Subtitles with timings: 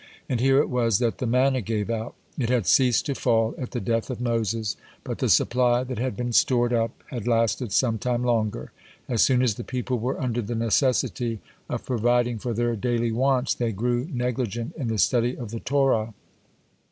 [0.21, 2.15] (16) And here it was that the manna gave out.
[2.35, 6.17] It had ceased to fall at the death of Moses, but the supply that had
[6.17, 8.71] been stored up had lasted some time longer.
[9.03, 13.11] (17) As soon as the people were under the necessity of providing for their daily
[13.11, 16.15] wants, they grew negligent in the study of the Torah.